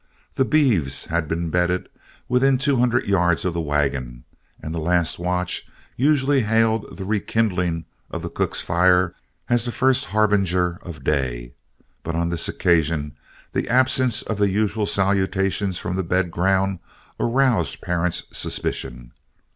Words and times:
The 0.33 0.45
beeves 0.45 1.05
had 1.05 1.27
been 1.27 1.51
bedded 1.51 1.87
within 2.27 2.57
two 2.57 2.77
hundred 2.77 3.05
yards 3.05 3.45
of 3.45 3.53
the 3.53 3.61
wagon, 3.61 4.23
and 4.59 4.73
the 4.73 4.79
last 4.79 5.19
watch 5.19 5.67
usually 5.95 6.41
hailed 6.41 6.97
the 6.97 7.05
rekindling 7.05 7.85
of 8.09 8.23
the 8.23 8.29
cook's 8.31 8.61
fire 8.61 9.13
as 9.47 9.63
the 9.63 9.71
first 9.71 10.05
harbinger 10.05 10.79
of 10.81 11.03
day. 11.03 11.53
But 12.01 12.15
on 12.15 12.29
this 12.29 12.49
occasion 12.49 13.15
the 13.53 13.69
absence 13.69 14.23
of 14.23 14.39
the 14.39 14.49
usual 14.49 14.87
salutations 14.87 15.77
from 15.77 15.95
the 15.95 16.03
bed 16.03 16.31
ground 16.31 16.79
aroused 17.19 17.81
Parent's 17.81 18.23
suspicion. 18.35 19.11